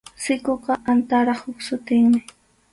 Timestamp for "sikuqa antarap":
0.23-1.39